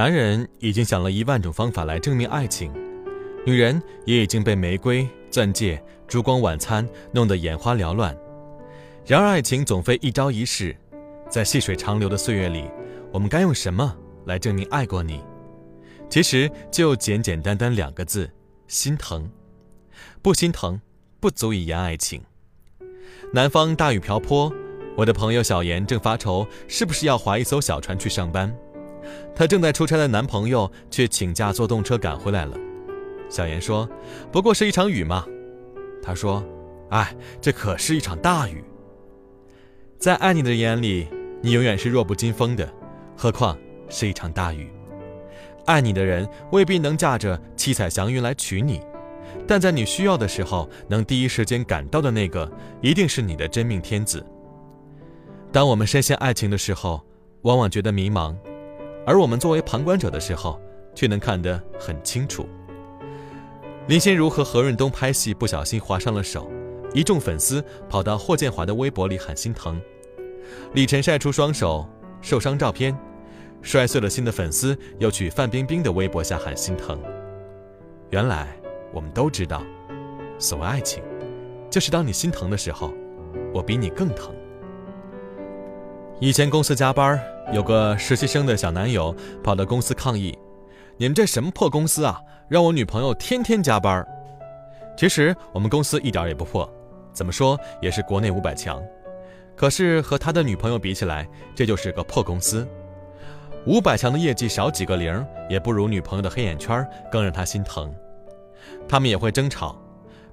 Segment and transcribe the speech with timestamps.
[0.00, 2.72] 男人已经想了一万种方法来证明爱情，
[3.44, 5.78] 女人也已经被玫瑰、钻戒、
[6.08, 8.16] 烛光晚餐弄得眼花缭乱。
[9.04, 10.74] 然而，爱情总非一朝一夕，
[11.28, 12.64] 在细水长流的岁月里，
[13.12, 13.94] 我们该用什么
[14.24, 15.22] 来证明爱过你？
[16.08, 18.30] 其实就简简单单两个字：
[18.68, 19.30] 心疼。
[20.22, 20.80] 不心疼，
[21.20, 22.22] 不足以言爱情。
[23.34, 24.50] 南方大雨瓢泼，
[24.96, 28.50] 我的朋友小妍正发愁是不是要划一艘小船去上班。
[29.34, 32.56] 她正在出差的男朋友却请假坐动车赶回来了。
[33.28, 33.88] 小妍说
[34.32, 35.24] ：“不过是一场雨嘛。”
[36.02, 36.44] 他说
[36.90, 38.64] ：“哎，这可是一场大雨。”
[39.98, 41.06] 在爱你的人眼里，
[41.42, 42.68] 你永远是弱不禁风的，
[43.16, 43.56] 何况
[43.88, 44.70] 是一场大雨。
[45.66, 48.80] 爱你的人未必能驾着七彩祥云来娶你。
[49.46, 54.24] 但在你需要的时候，能第一时间赶到的那个，一定是你的真命天子。
[55.52, 57.04] 当我们深陷爱情的时候，
[57.42, 58.34] 往往觉得迷茫；
[59.10, 60.60] 而我们作为旁观者的时候，
[60.94, 62.48] 却能看得很清楚。
[63.88, 66.48] 林心如和何润东拍戏不小心划伤了手，
[66.94, 69.82] 一众粉丝跑到霍建华的微博里喊心疼。
[70.74, 71.84] 李晨晒出双手
[72.20, 72.96] 受伤照片，
[73.62, 76.96] 摔碎了心的粉丝又去范冰冰的微博下喊心疼。
[78.10, 78.46] 原来。
[78.92, 79.62] 我们都知道，
[80.36, 81.00] 所谓爱情，
[81.70, 82.92] 就是当你心疼的时候，
[83.54, 84.34] 我比你更疼。
[86.18, 87.16] 以前公司加班，
[87.52, 90.38] 有个实习生的小男友跑到公司抗议
[90.96, 94.06] ：“你们这什么破公司啊，让我女朋友天天加班。”
[94.96, 96.70] 其实我们公司一点也不破，
[97.12, 98.80] 怎么说也是国内五百强。
[99.56, 102.66] 可是和他的女朋友比起来，这就是个破公司。
[103.66, 107.92] 五百强的业绩少几个零，也不如女朋友的黑眼圈更让他心疼。
[108.88, 109.76] 他们也会争吵，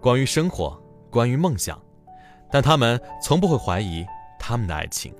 [0.00, 0.78] 关于生活，
[1.10, 1.80] 关于梦想，
[2.52, 4.04] 但他们从不会怀疑
[4.38, 5.14] 他们的爱情。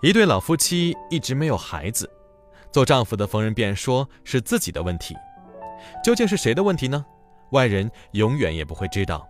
[0.00, 2.08] 一对老夫妻一直没有孩子，
[2.70, 5.16] 做丈夫的逢人便说是自己的问题。
[6.04, 7.04] 究竟是谁的问题呢？
[7.50, 9.28] 外人永远也不会知道，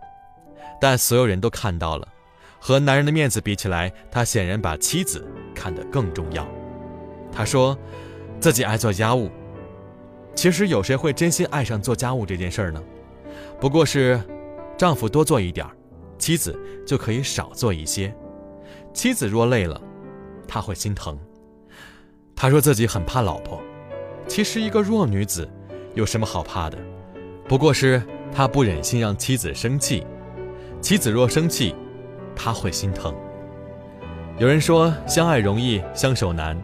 [0.79, 2.07] 但所有人都看到了。
[2.59, 6.47] 和男人的面子比起来，他显然把妻子看得更重要。
[7.31, 7.75] 他说，
[8.39, 9.31] 自己爱做家务。
[10.35, 12.83] 其实有谁会真心爱上做家务这件事儿呢？
[13.59, 14.21] 不过是，
[14.77, 15.71] 丈夫多做一点儿，
[16.19, 18.13] 妻子就可以少做一些。
[18.93, 19.81] 妻子若累了，
[20.49, 21.17] 他会心疼。
[22.35, 23.61] 他说自己很怕老婆，
[24.27, 25.47] 其实一个弱女子
[25.93, 26.77] 有什么好怕的？
[27.47, 28.01] 不过是
[28.33, 30.05] 他不忍心让妻子生气。
[30.81, 31.75] 妻子若生气，
[32.35, 33.13] 他会心疼。
[34.37, 36.57] 有人说相爱容易相守难，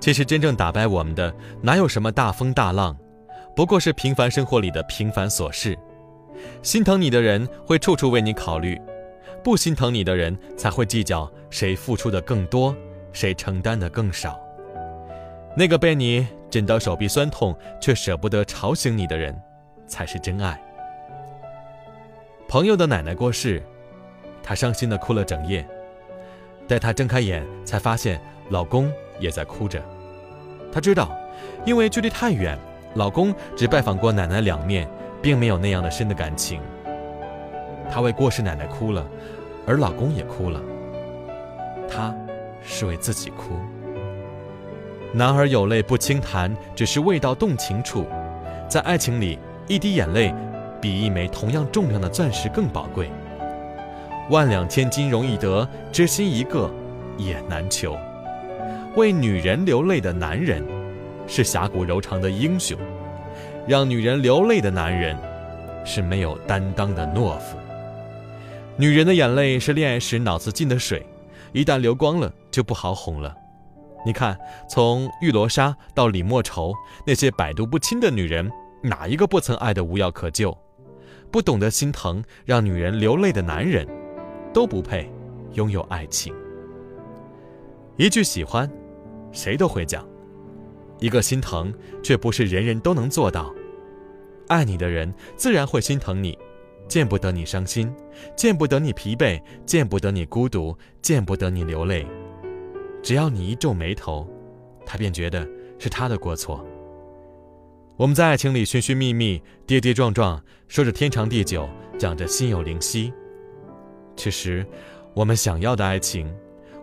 [0.00, 2.96] 其实真正打败我们的哪有什么大风大浪？
[3.54, 5.78] 不过是平凡生活里的平凡琐事，
[6.62, 8.80] 心疼你的人会处处为你考虑，
[9.44, 12.74] 不心疼你的人才会计较谁付出的更多，
[13.12, 14.40] 谁承担的更少。
[15.56, 19.38] 那个被你枕到手臂酸痛却舍不得吵醒你的人，
[19.86, 20.60] 才是真爱。
[22.48, 23.62] 朋友的奶奶过世，
[24.42, 25.66] 她伤心的哭了整夜，
[26.66, 29.82] 待她睁开眼，才发现老公也在哭着。
[30.72, 31.16] 她知道，
[31.64, 32.58] 因为距离太远。
[32.94, 34.86] 老公只拜访过奶奶两面，
[35.22, 36.60] 并没有那样的深的感情。
[37.90, 39.06] 她为过世奶奶哭了，
[39.66, 40.60] 而老公也哭了。
[41.88, 42.14] 她
[42.64, 43.58] 是为自己哭。
[45.12, 48.06] 男儿有泪不轻弹，只是未到动情处。
[48.68, 50.34] 在爱情里，一滴眼泪
[50.80, 53.10] 比一枚同样重量的钻石更宝贵。
[54.30, 56.70] 万两千金容易得，知心一个
[57.18, 57.96] 也难求。
[58.96, 60.64] 为女人流泪的男人。
[61.28, 62.76] 是侠骨柔肠的英雄，
[63.66, 65.16] 让女人流泪的男人，
[65.84, 67.56] 是没有担当的懦夫。
[68.76, 71.06] 女人的眼泪是恋爱时脑子进的水，
[71.52, 73.36] 一旦流光了就不好哄了。
[74.04, 74.36] 你看，
[74.68, 76.74] 从玉罗莎到李莫愁，
[77.06, 78.50] 那些百毒不侵的女人，
[78.82, 80.56] 哪一个不曾爱得无药可救？
[81.30, 83.86] 不懂得心疼，让女人流泪的男人，
[84.52, 85.10] 都不配
[85.52, 86.34] 拥有爱情。
[87.96, 88.68] 一句喜欢，
[89.30, 90.06] 谁都会讲。
[90.98, 91.72] 一个心疼，
[92.02, 93.54] 却不是人人都能做到。
[94.48, 96.36] 爱你的人自然会心疼你，
[96.88, 97.92] 见不得你伤心，
[98.36, 102.06] 见不得你疲惫，见不得你孤独，见不得你流泪。
[103.02, 104.28] 只要你一皱眉头，
[104.84, 105.48] 他便觉得
[105.78, 106.64] 是他的过错。
[107.96, 111.68] 我们在爱情里寻寻觅觅，跌跌撞撞，说着天长地久，
[111.98, 113.12] 讲着心有灵犀。
[114.16, 114.66] 其实，
[115.14, 116.32] 我们想要的爱情，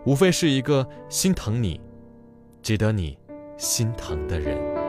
[0.04, 1.80] 无非是一个心疼你，
[2.62, 3.16] 值得你。
[3.60, 4.79] 心疼的人。